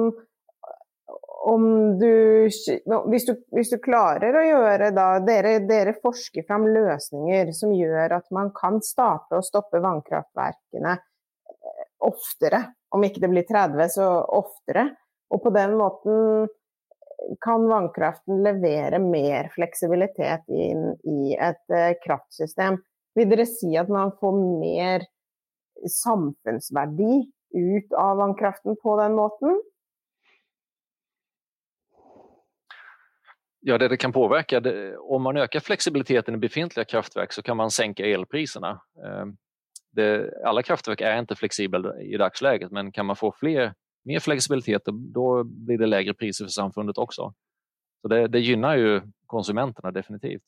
[1.52, 1.66] om
[2.00, 7.76] du, hvis du, hvis du klarer å gjøre da dere, dere, forsker fram løsninger som
[7.76, 12.64] gjør at man kan starte og stoppe vannkraftverkene eh, oftere.
[12.96, 14.08] Om ikke det blir 30, så
[14.40, 14.88] oftere.
[15.32, 16.48] Og på den måten
[17.44, 22.80] kan vannkraften levere mer fleksibilitet inn i et eh, kraftsystem.
[23.16, 25.06] Vil dere si at man får mer
[25.90, 29.64] samfunnsverdi ut av vannkraften på den måten?
[33.60, 34.62] Ja, det det kan påverka,
[35.00, 38.82] om man ökar flexibiliteten i befintliga kraftverk så kan man sänka elpriserna.
[39.04, 39.36] Alle
[39.92, 44.82] det, alla kraftverk är inte flexibla i dagsläget men kan man få fler, mer flexibilitet
[44.86, 47.34] då blir det lägre priser för samfundet också.
[48.02, 50.44] Så det, det gynnar ju konsumenterna definitivt.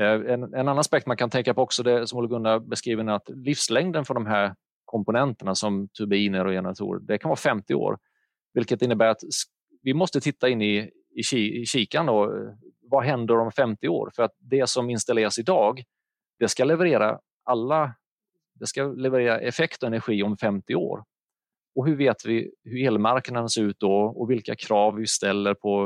[0.00, 3.04] Eh, en, en, annen aspekt man kan tenke på også, det som Ole Gunnar beskriver,
[3.06, 4.54] er at livslengden for de her
[4.88, 7.98] komponentene som turbiner og generatorer, det kan være 50 år.
[8.56, 9.44] Vilket innebærer at
[9.84, 12.32] vi må titta in i, i, i kikan og
[12.88, 14.12] hva hender om 50 år?
[14.16, 15.82] For det som installeres i dag,
[16.40, 17.12] det skal leverera
[17.48, 17.88] alla
[18.58, 21.02] det skal leverere effekt og energi om 50 år.
[21.78, 25.76] Og hvordan vet vi hvordan elmarknaden ser ut da, og hvilke krav vi stiller på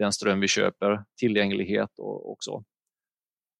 [0.00, 2.58] den strøm vi kjøper, tilgjengelighet og, og så.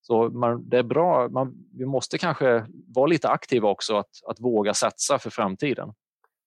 [0.02, 4.40] Så man, det är bra, man, vi måste kanske vara lite aktiva också att, att
[4.40, 5.92] våga satsa för framtiden.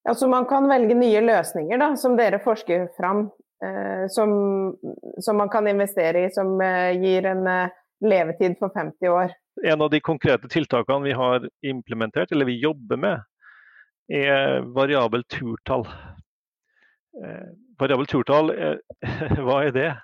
[0.04, 3.20] Ja, man kan välja nya lösningar då, som dere forsker fram,
[3.66, 4.78] eh, som,
[5.18, 7.70] som man kan investera i, som eh, ger en eh,
[8.02, 9.32] levetid for 50 år?
[9.64, 13.24] En av de konkreta tiltakene vi har implementerat, eller vi jobbar med,
[14.08, 15.88] är variabelt turtall.
[17.26, 17.48] Eh,
[17.80, 18.76] variabelt turtall, eh,
[19.44, 19.98] vad är det?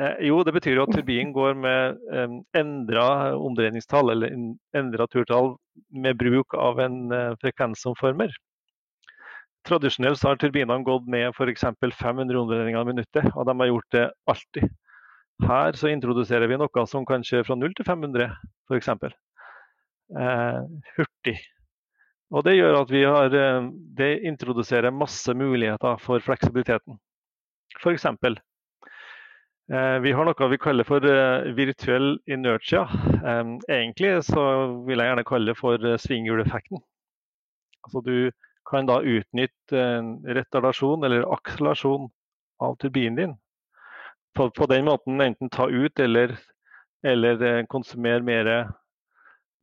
[0.00, 4.32] Eh, jo, det betyr jo at turbinen går med eh, endra omdreiningstall eller
[4.76, 5.54] endra turtall
[5.92, 8.32] med bruk av en eh, frekvensomformer.
[9.68, 11.66] Tradisjonelt har turbinene gått med f.eks.
[12.00, 14.70] 500 omdreininger i minuttet, og de har gjort det alltid.
[15.44, 18.30] Her så introduserer vi noe som kan kjøre fra 0 til 500
[18.70, 18.88] f.eks.
[20.16, 20.60] Eh,
[20.96, 21.36] hurtig.
[22.30, 23.68] Og det gjør at vi har, eh,
[24.00, 26.96] det introduserer masse muligheter for fleksibiliteten.
[27.82, 28.06] F.eks.
[28.06, 28.40] Eh,
[30.02, 32.88] vi har noe vi kaller for eh, virtuell inertia.
[33.70, 34.42] Egentlig så
[34.86, 36.80] vil jeg gjerne kalle det for eh, svinghjuleffekten.
[37.86, 38.16] Altså du
[38.66, 39.84] kan da utnytte
[40.26, 42.08] retardasjon eller akselerasjon
[42.66, 43.36] av turbinen din.
[44.34, 46.34] På, den måten enten ta ut eller,
[47.06, 48.50] eller konsumere mer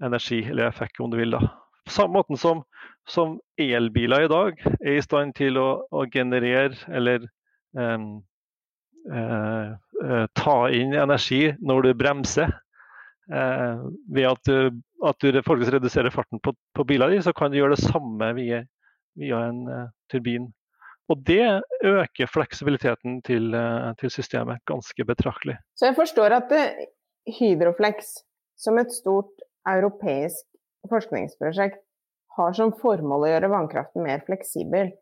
[0.04, 1.36] energi eller effekt, om du vil.
[1.36, 1.44] da.
[1.88, 2.64] På samme måte som,
[3.08, 7.28] som elbiler i dag er i stand til å, å generere eller
[7.76, 8.20] um,
[9.08, 9.78] Eh, eh,
[10.38, 12.52] ta inn energi når du bremser.
[13.34, 13.80] Eh,
[14.16, 17.84] ved at du, at du reduserer farten på, på bilen så kan du gjøre det
[17.84, 18.62] samme via,
[19.20, 20.48] via en uh, turbin.
[21.12, 21.44] Og det
[21.84, 25.58] øker fleksibiliteten til, uh, til, systemet ganske betraktelig.
[25.76, 26.86] Så jeg forstår at uh,
[27.40, 28.16] Hydroflex
[28.58, 30.46] som et stort europeisk
[30.90, 31.84] forskningsprosjekt,
[32.38, 34.94] har som formål å gjøre vannkraften mer fleksibel.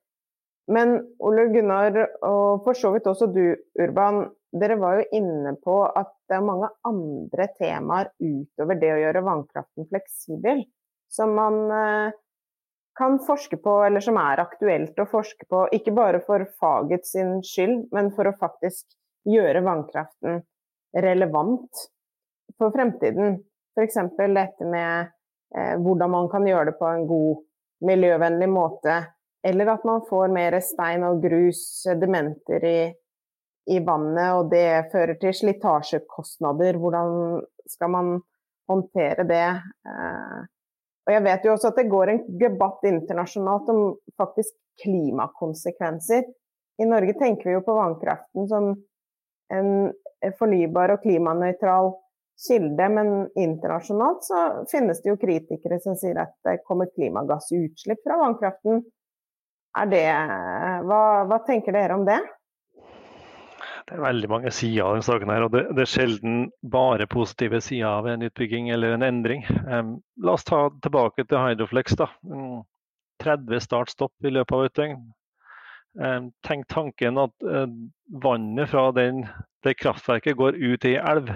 [0.71, 3.43] Men Ole Gunnar, og for så vidt også du,
[3.77, 4.23] Urban,
[4.55, 9.23] dere var jo inne på at det er mange andre temaer utover det å gjøre
[9.25, 10.63] vannkraften fleksibel,
[11.11, 12.15] som man eh,
[12.95, 15.65] kan forske på, eller som er aktuelt å forske på.
[15.75, 18.95] Ikke bare for faget sin skyld, men for å faktisk
[19.27, 20.39] gjøre vannkraften
[21.03, 21.85] relevant
[22.55, 23.41] for fremtiden.
[23.75, 23.99] F.eks.
[24.15, 25.11] dette med
[25.57, 27.43] eh, hvordan man kan gjøre det på en god,
[27.85, 29.01] miljøvennlig måte
[29.45, 32.79] eller at man får mer stein og grus, sedimenter i,
[33.71, 36.77] i vannet, og det fører til slitasjekostnader.
[36.81, 38.11] Hvordan skal man
[38.69, 39.47] håndtere det?
[39.89, 40.39] Eh,
[41.05, 43.81] og jeg vet jo også at det går en debatt internasjonalt om
[44.17, 46.25] faktisk klimakonsekvenser.
[46.81, 48.73] I Norge tenker vi jo på vannkraften som
[49.53, 49.69] en
[50.39, 51.93] fornybar og klimanøytral
[52.47, 58.19] kilde, men internasjonalt så finnes det jo kritikere som sier at det kommer klimagassutslipp fra
[58.19, 58.81] vannkraften.
[59.75, 60.07] Er det,
[60.87, 60.99] hva,
[61.29, 62.19] hva, tenker dere om det?
[63.85, 65.29] Det er veldig mange sider av denne saken.
[65.29, 66.37] her, og det, det, er sjelden
[66.73, 69.45] bare positive sider av en utbygging eller en endring.
[69.69, 71.97] Um, la oss ta tilbake til Hydroflex.
[71.99, 72.09] da.
[73.23, 74.97] 30 start-stopp i løpet av et døgn.
[76.01, 77.69] Um, tenk tanken at uh,
[78.25, 79.23] vannet fra den,
[79.63, 81.29] det kraftverket går ut i elv.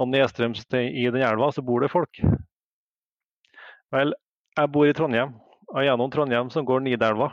[0.00, 2.22] Og nedstrøms i den elva så bor det folk.
[3.92, 4.14] Vel,
[4.56, 5.34] jeg bor i Trondheim
[5.72, 7.30] og gjennom Trondheim så går Nidelva.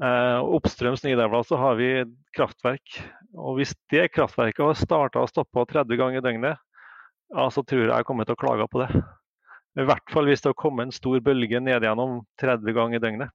[0.00, 1.90] Eh, oppstrøms Nidelva så har vi
[2.36, 3.00] kraftverk.
[3.36, 6.62] Og hvis det kraftverket har starta og stoppa 30 ganger i døgnet,
[7.30, 8.88] ja, så tror jeg jeg kommer til å klage på det.
[9.78, 13.02] I hvert fall hvis det har kommet en stor bølge ned gjennom 30 ganger i
[13.04, 13.34] døgnet.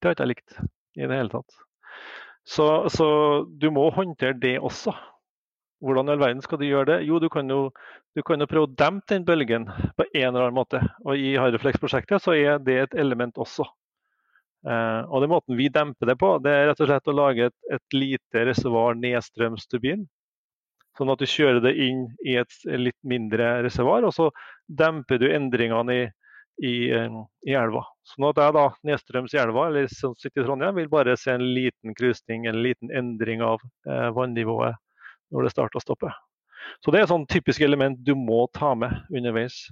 [0.00, 0.58] Det har ikke jeg likt
[0.98, 1.60] i det hele tatt.
[2.44, 3.06] Så, så,
[3.48, 4.92] du må håndtere det også.
[5.84, 6.98] Hvordan i all verden skal du gjøre det?
[7.08, 7.70] Jo, du kan jo,
[8.16, 10.82] du kan jo prøve å dempe den bølgen på en eller annen måte.
[11.06, 13.64] Og i Hariflex-prosjektet så er det et element også.
[14.64, 17.48] Eh, og den måten vi demper det på, det er rett og slett å lage
[17.50, 20.06] et, et lite reservoar nedstrøms turbin.
[20.98, 24.28] Sånn at du kjører det inn i et litt mindre reservoar, og så
[24.70, 26.04] demper du endringene i,
[26.62, 27.18] i, eh,
[27.50, 27.82] i elva.
[28.08, 31.34] Sånn at jeg da nedstrøms i elva, eller som sitter i Trondheim, vil bare se
[31.34, 34.80] en liten krusning, en liten endring av eh, vannivået
[35.34, 36.12] når det starter å stoppe.
[36.80, 39.66] Så det er et sånn typisk element du må ta med underveis.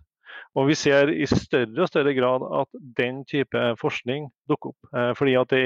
[0.58, 4.90] Og vi ser i større og større grad at den type forskning dukker opp.
[4.96, 5.64] Eh, fordi at det,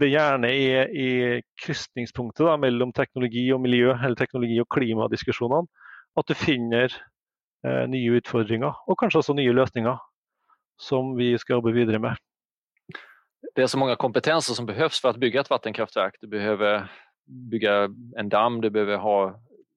[0.00, 1.08] det gjerne er i
[1.62, 5.66] krysningspunktet mellom teknologi og miljø, eller teknologi og klimadiskusjonene,
[6.16, 9.98] at du finner eh, nye utfordringer, og kanskje også nye løsninger,
[10.80, 12.20] som vi skal jobbe videre med.
[13.56, 16.18] Det er så mange kompetenser som behøves for å bygge et vannkraftverk.
[16.20, 16.88] Du behøver
[17.50, 17.88] bygge
[18.20, 19.16] en dam, du behøver ha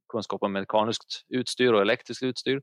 [0.10, 1.06] kunnskap om mekanisk
[1.36, 2.60] utstyr og elektrisk utstyr.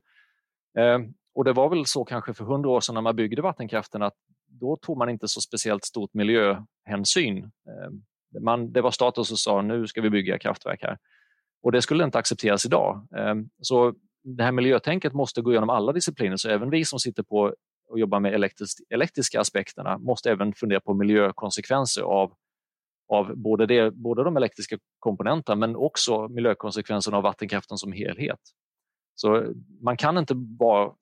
[0.77, 0.99] Eh,
[1.35, 4.15] och det var väl så kanske för hundra år sedan när man byggde vattenkraften att
[4.47, 7.37] då tog man inte så speciellt stort miljöhänsyn.
[7.43, 10.97] Eh, man, det var staten som sa nu ska vi bygga kraftverk här.
[11.63, 13.07] Och det skulle inte accepteras idag.
[13.17, 17.23] Eh, så det här miljötänket måste gå igenom alla discipliner, så även vi som sitter
[17.23, 17.53] på
[17.89, 22.33] och jobbar med elektris elektriska aspekterna måste även fundera på miljökonsekvenser av,
[23.09, 28.39] av både, det, både de elektriska komponenterna men också miljökonsekvenserna av vattenkraften som helhet.
[29.19, 30.93] Så man kan inte vara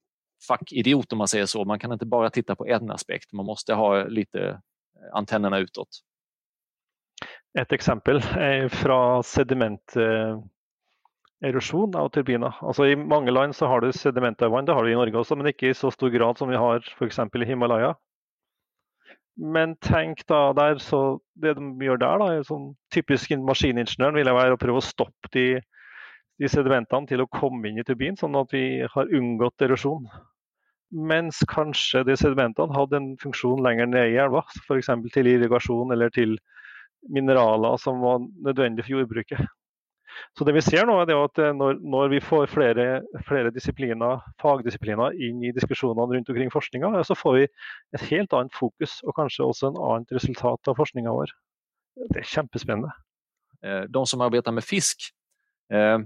[0.47, 1.65] fackidiot om man säger så.
[1.65, 3.33] Man kan inte bara titta på en aspekt.
[3.33, 4.57] Man måste ha lite eh,
[5.13, 5.87] antennerna utåt.
[7.59, 12.51] Et eksempel er fra sedimenterosjon av turbiner.
[12.61, 15.47] Altså I mange land så har du sedimentavvann, det har du i Norge også, men
[15.47, 17.19] ikke i så stor grad som vi har f.eks.
[17.19, 17.93] i Himalaya.
[19.35, 24.37] Men tenk da der, så det de gjør der, da, sånn typisk maskiningeniøren vil jeg
[24.37, 25.59] være å prøve å stoppe de
[26.41, 30.07] de sedimentene til å komme inn i turbinen, sånn at vi har unngått erosjon.
[30.95, 34.91] Mens kanskje de sedimentene hadde en funksjon lenger nede i elva, f.eks.
[35.13, 36.37] til irrigasjon eller til
[37.11, 39.45] mineraler som var nødvendig for jordbruket.
[40.37, 42.85] Så det vi ser nå er at eh, når, når vi får flere,
[43.27, 48.55] flere disipliner, fagdisipliner inn i diskusjonene rundt omkring forskninga, så får vi et helt annet
[48.55, 51.33] fokus og kanskje også en annet resultat av forskninga vår.
[52.11, 52.93] Det er kjempespennende.
[53.63, 55.09] Eh, de som arbeider med fisk,
[55.71, 55.99] eh,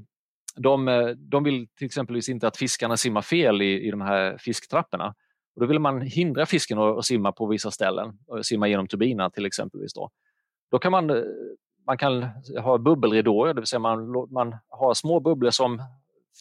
[0.56, 4.38] de, eh, de vill till exempelvis inte att fiskarna simmar fel i, i de här
[4.38, 5.16] fisktrapporna.
[5.56, 8.88] Och då vill man hindra fisken att, att simma på vissa ställen, och simma genom
[8.88, 9.94] turbinerna till exempelvis.
[9.94, 10.10] Då,
[10.72, 11.24] då kan man, eh,
[11.88, 12.24] man kan
[12.64, 15.82] ha bubbelridåer, det vill säga man, man har små bubblor som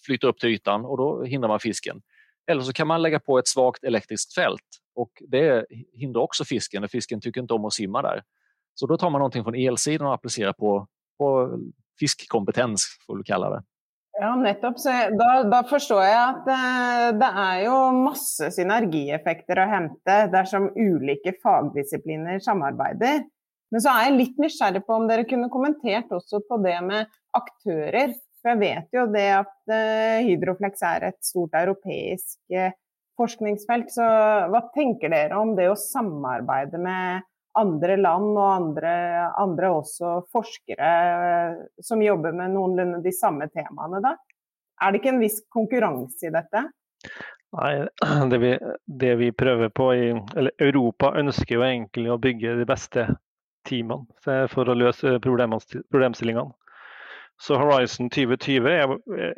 [0.06, 2.02] flyter upp till ytan och då hindrar man fisken.
[2.46, 6.84] Eller så kan man lägga på ett svagt elektriskt fält och det hindrar också fisken,
[6.84, 8.22] och fisken tycker inte om att simma där.
[8.74, 10.86] Så då tar man någonting från elsidan och applicerar på,
[11.18, 11.58] på
[12.00, 13.62] fiskkompetens, får du kalla det.
[14.20, 14.78] Ja, nettopp.
[14.82, 20.72] Så da, da, forstår jeg at eh, det, er jo masse synergieffekter å hente dersom
[20.74, 23.22] ulike fagdisipliner samarbeider.
[23.70, 27.06] Men så er jeg litt nysgjerrig på om dere kunne kommentert også på det med
[27.36, 28.16] aktører.
[28.40, 32.74] For jeg vet jo det at eh, Hydroflex er et stort europeisk eh,
[33.18, 33.92] forskningsfelt.
[33.94, 34.06] Så
[34.50, 37.26] hva tenker dere om det å samarbeide med
[37.58, 38.92] andre land og andre,
[39.40, 40.90] andre også forskere
[41.30, 44.14] eh, som jobber med noenlunde de samme temaene, da?
[44.78, 46.64] Er det ikke en viss konkurranse i dette?
[47.58, 47.72] Nei,
[48.32, 48.52] det vi,
[48.86, 53.08] det vi prøver på i eller Europa ønsker jo egentlig å bygge de beste
[53.68, 56.54] teamene for å løse problemstillingene.
[57.38, 58.92] Så Horizon 2020 er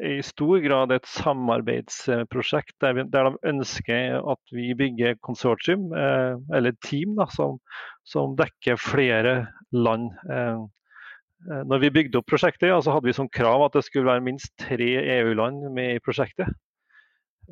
[0.09, 6.39] i stor grad et samarbeidsprosjekt der, vi, der de ønsker at vi bygger konsortium, eh,
[6.57, 7.59] eller team, da, som,
[8.09, 9.35] som, dekker flere
[9.77, 10.15] land.
[10.33, 10.63] Eh,
[11.51, 14.09] eh når vi bygde opp prosjektet, ja, så hadde vi som krav at det skulle
[14.09, 14.89] være minst tre
[15.21, 16.49] EU-land med i prosjektet.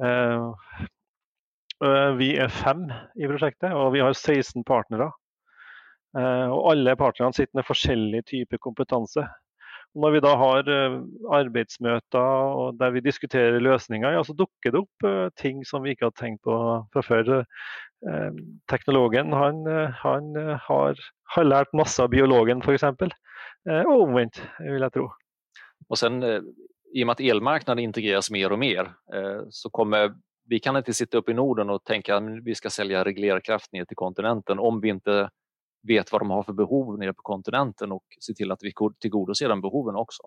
[0.01, 0.49] Eh,
[1.85, 2.87] eh, vi er fem
[3.21, 5.11] i prosjektet, og vi har 16 partnere.
[6.17, 9.27] Eh, og alle partnerne sitter med forskjellig type kompetanse.
[9.97, 10.97] Når vi da har eh,
[11.39, 16.11] arbeidsmøter der vi diskuterer løsninger, ja, så dukker det opp eh, ting som vi ikke
[16.11, 16.57] har tenkt på
[16.93, 17.31] fra før.
[18.07, 19.65] Eh, teknologen han,
[20.03, 20.31] han
[20.69, 21.01] har,
[21.35, 22.87] har, lært masse av biologen f.eks.
[23.89, 25.09] Og omvendt, vil jeg tro.
[25.89, 28.91] Og sen, I og med at elmarkedet integreres mer og mer,
[29.53, 30.13] så kommer
[30.49, 33.89] vi kan ikke sitte oppe i Norden og tenke at vi skal selge reglerkraft ned
[33.89, 35.27] til kontinenten om vi ikke
[35.83, 39.49] vet vad de har för behov nere på kontinenten och se till att vi tillgodoser
[39.49, 40.23] de behoven också.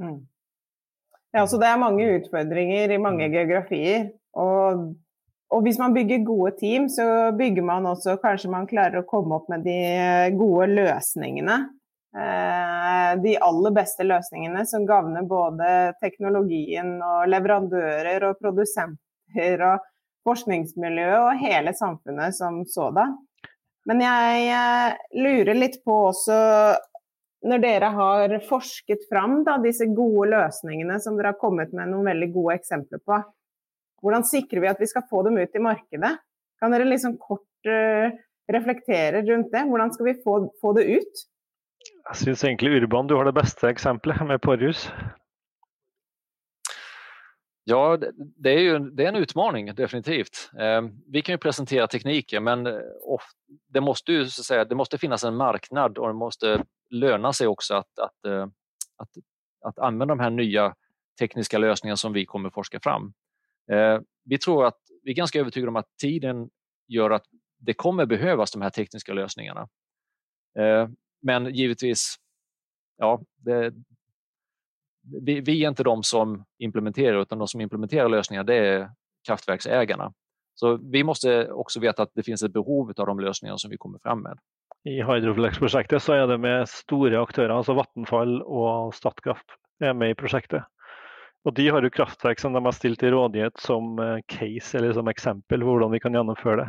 [0.00, 0.26] Mm.
[1.36, 4.06] Ja, så det er mange utfordringer i mange geografier.
[4.36, 4.86] Og,
[5.52, 9.36] og, hvis man bygger gode team, så bygger man også Kanskje man klarer å komme
[9.36, 9.76] opp med de
[10.38, 11.58] gode løsningene.
[12.16, 15.68] Eh, de aller beste løsningene som gagner både
[16.00, 19.84] teknologien og leverandører og produsenter og
[20.26, 23.18] forskningsmiljøet og hele samfunnet som sådan.
[23.86, 26.36] Men jeg eh, lurer litt på også
[27.46, 32.08] når dere har forsket fram da, disse gode løsningene som dere har kommet med noen
[32.10, 33.20] veldig gode eksempler på,
[34.02, 36.12] hvordan sikrer vi at vi skal få dem ut i markedet?
[36.60, 38.10] Kan dere liksom kort uh,
[38.52, 39.62] reflektere rundt det?
[39.68, 41.22] Hvordan skal vi få, få det ut?
[41.86, 44.88] Jeg syns egentlig Urban du har det beste eksempelet med Porjus.
[47.68, 50.50] Ja, det är ju det är en utmaning definitivt.
[50.58, 52.80] Eh, vi kan ju presentera tekniken men eh,
[53.68, 57.32] det måste, ju, så att säga, det måste finnas en marknad och det måste löna
[57.32, 58.46] sig också att, att, eh,
[58.96, 59.08] att,
[59.60, 60.74] att de här nya
[61.18, 63.12] tekniska lösningarna som vi kommer forska fram.
[64.24, 66.50] Vi tror att vi är ganska övertygade om att tiden
[66.88, 67.24] gör att
[67.58, 69.68] det kommer behövas de här tekniska lösningarna.
[71.22, 72.16] Men givetvis,
[72.96, 73.74] ja, det,
[75.22, 78.90] vi, vi, är inte de som implementerar utan de som implementerar lösningar det är
[79.26, 80.12] kraftverksägarna.
[80.54, 83.76] Så vi måste också veta att det finns ett behov av de løsningene som vi
[83.76, 84.38] kommer fram med.
[84.84, 90.18] I Hydroflex-prosjektet så er det med store aktører, altså Vattenfall og Statkraft er med i
[90.18, 90.62] prosjektet.
[91.46, 94.94] Og De har jo kraftverk som de har stilt til rådighet som eh, case eller
[94.96, 96.68] som eksempel på hvordan vi kan gjennomføre det.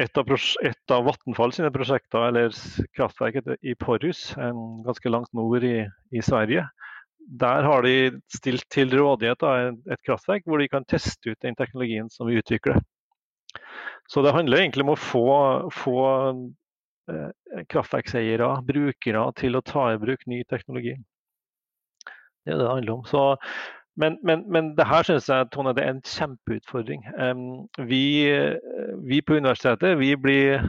[0.00, 0.30] Et av,
[0.62, 2.54] et av Vattenfall sine prosjekter, eller
[2.96, 5.84] kraftverket i Porus, ganske langt nord i,
[6.14, 6.66] i, Sverige,
[7.40, 7.94] der har de
[8.32, 12.80] stilt til rådighet et kraftverk hvor de kan teste ut den teknologien som vi utvikler.
[14.10, 15.26] Så det handler egentlig om å få,
[15.74, 16.00] få
[17.10, 20.96] eh, kraftverkseiere, brukere, til å ta i bruk ny teknologi.
[22.40, 23.04] Det er det det handler om.
[23.06, 23.22] Så
[23.96, 27.02] men, men, men det her synes jeg Tone, det er en kjempeutfordring.
[27.88, 28.04] Vi,
[29.08, 30.68] vi på universitetet vi blir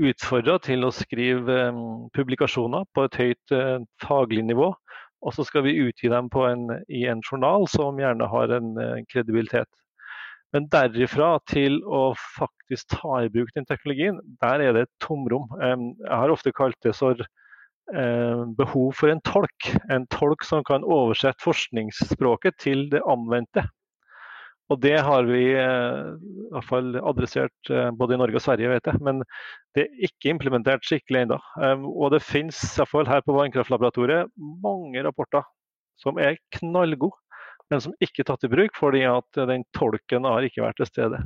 [0.00, 1.58] utfordra til å skrive
[2.16, 4.70] publikasjoner på et høyt eh, faglig nivå.
[5.20, 9.02] Og så skal vi utgi dem en, i en journal som gjerne har en eh,
[9.10, 9.68] kredibilitet.
[10.54, 15.46] Men derifra til å faktisk ta i bruk den teknologien, der er det et tomrom.
[15.60, 17.20] Jeg har ofte kalt det for
[18.56, 19.70] behov for en tolk.
[19.90, 23.64] En tolk som kan oversette forskningsspråket til det anvendte.
[24.70, 28.70] Og det har vi eh, i hvert fall adressert eh, både i Norge og Sverige,
[28.70, 29.02] vet jeg.
[29.02, 29.24] Men
[29.74, 31.40] det er ikke implementert skikkelig ennå.
[31.90, 34.30] Og det finnes i hvert fall her på Vannkraftlaboratoriet
[34.62, 35.42] mange rapporter
[36.00, 37.18] som er knallgode,
[37.70, 40.88] men som ikke er tatt i bruk fordi at den tolken har ikke vært til
[40.88, 41.20] stede.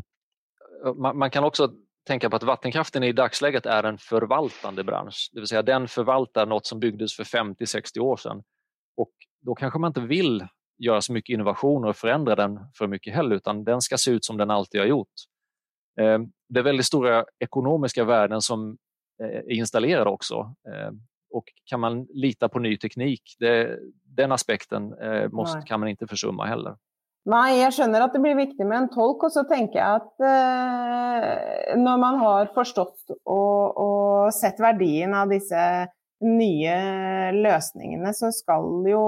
[0.96, 1.68] Man, man kan også
[2.06, 5.30] tänka på att vattenkraften i dagsläget är en förvaltande bransch.
[5.32, 8.42] Det vill säga den förvaltar något som byggdes för 50-60 år sedan.
[8.96, 10.46] Och då kanske man inte vill
[10.78, 14.24] göra så mycket innovationer och förändra den för mycket heller, utan den ska se ut
[14.24, 15.12] som den alltid har gjort.
[16.00, 18.78] Eh, det är väldigt stora ekonomiska värden som
[19.18, 20.54] er är installerade också.
[20.68, 20.90] Eh,
[21.30, 24.94] och kan man lita på ny teknik, det, den aspekten
[25.30, 26.76] måste, kan man inte försumma heller.
[27.24, 29.22] Nei, jeg skjønner at det blir viktig med en tolk.
[29.24, 35.32] Og så tenker jeg at eh, når man har forstått og, og, sett verdien av
[35.32, 35.64] disse
[36.24, 36.76] nye
[37.36, 39.04] løsningene, så skal jo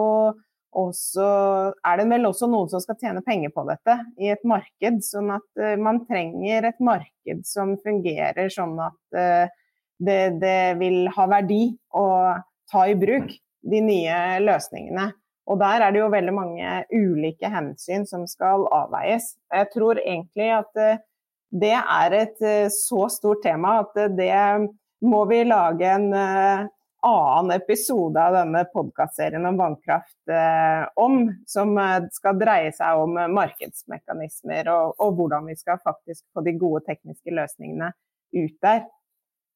[0.77, 1.27] også
[1.89, 4.99] Er det vel også noen som skal tjene penger på dette i et marked?
[5.05, 9.55] Sånn at eh, man trenger et marked som fungerer sånn at eh,
[9.97, 11.63] det, det vil ha verdi
[11.97, 12.07] å
[12.73, 13.33] ta i bruk
[13.67, 15.11] de nye løsningene.
[15.47, 19.35] Og der er det jo veldig mange ulike hensyn som skal avveies.
[19.55, 21.03] Jeg tror egentlig at eh,
[21.55, 26.09] det er et eh, så stort tema at eh, det må vi lage en
[27.07, 30.33] annen episode av denne podkastserien om vannkraft
[30.99, 31.77] om, som
[32.11, 37.37] skal dreie seg om markedsmekanismer og, og, hvordan vi skal faktisk få de gode tekniske
[37.37, 37.93] løsningene
[38.35, 38.81] ut der.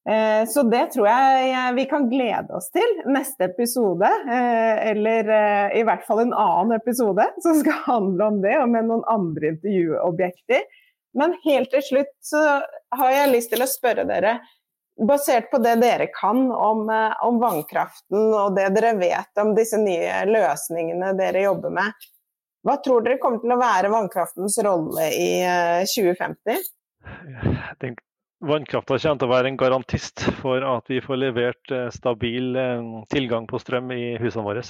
[0.09, 3.03] Eh, så det tror jeg vi kan glede oss til.
[3.13, 8.41] Neste episode, eh, eller eh, i hvert fall en annen episode som skal handle om
[8.45, 10.65] det, og med noen andre intervjuobjekter.
[11.19, 12.41] Men helt til slutt så
[12.97, 14.39] har jeg lyst til å spørre dere,
[15.01, 16.85] basert på det dere kan om,
[17.25, 22.07] om vannkraften og det dere vet om disse nye løsningene dere jobber med,
[22.69, 25.31] hva tror dere kommer til å være vannkraftens rolle i
[25.89, 26.69] 2050?
[27.81, 27.97] Den
[28.41, 32.87] Vannkrafta kommer til å være en garantist for at vi får levert eh, stabil eh,
[33.13, 34.63] tilgang på strøm i husene våre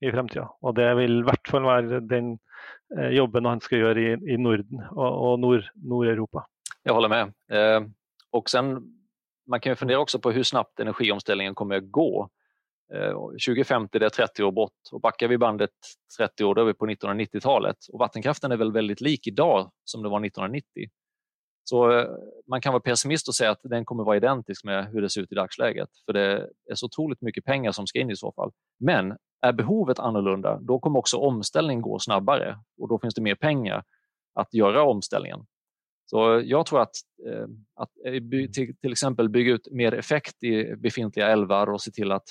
[0.00, 0.46] i fremtida.
[0.64, 2.32] Og det vil i hvert fall være den
[2.96, 6.46] eh, jobben han skal gjøre i, Norden og, Nord-Europa.
[6.80, 7.34] Jeg holder med.
[7.52, 7.80] Eh,
[8.32, 8.78] og sen
[9.50, 12.10] man kan jo fundere også på hvor snabbt energiomstillingen kommer å gå.
[12.90, 16.74] 2050 det er 30 år bort og Bakker vi bandet 30 år da er vi
[16.74, 20.90] på 1990-talet Og vattenkraften er vel veldig lik i dag som det var 1990.
[21.64, 22.06] Så
[22.46, 25.20] man kan vara pessimist och säga att den kommer vara identisk med hur det ser
[25.20, 28.32] ut i dagsläget för det är så otroligt mycket pengar som ska in i så
[28.32, 28.50] fall.
[28.78, 33.34] Men är behovet annorlunda, då kommer också omställningen gå snabbare och då finns det mer
[33.34, 33.84] pengar
[34.34, 35.46] att göra omställningen.
[36.10, 36.94] Så jag tror att,
[37.26, 38.50] eh, att eh,
[38.80, 42.24] till exempel bygga ut mer effekt i befintliga älvar och se till att,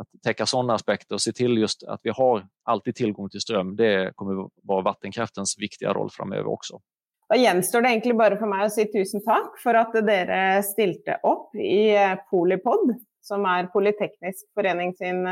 [0.00, 3.76] att täcka sådana aspekter och se till just att vi har alltid tillgång till ström.
[3.76, 6.80] Det kommer vara vattenkraftens viktiga roll framöver också.
[7.26, 11.18] Da gjenstår det egentlig bare for meg å si tusen takk for at dere stilte
[11.26, 12.94] opp i eh, Polipod,
[13.26, 15.24] som er Politeknisk forening sin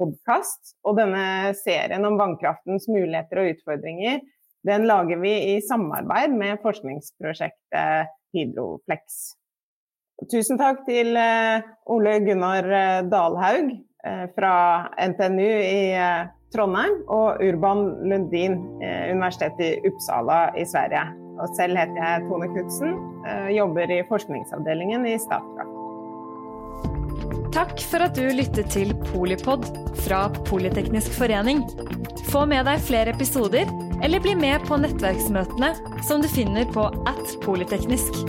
[0.00, 0.76] podkast.
[0.84, 4.20] Og denne serien om vannkraftens muligheter og utfordringer
[4.62, 9.20] den lager vi i samarbeid med forskningsprosjektet Hydroflex.
[10.28, 14.54] Tusen takk til eh, Ole Gunnar eh, Dalhaug eh, fra
[15.00, 15.80] NTNU i
[16.52, 21.04] Trondheim og Urban Lundin, Universitetet i Uppsala i Sverige.
[21.40, 22.96] Og selv heter jeg Tone Knutsen,
[23.56, 25.76] jobber i forskningsavdelingen i Statkraft.
[27.50, 29.64] Takk for at du lyttet til Polipod
[30.04, 31.64] fra Politeknisk forening.
[32.30, 33.66] Få med deg flere episoder,
[34.04, 35.72] eller bli med på nettverksmøtene
[36.06, 38.22] som du finner på at polyteknisk.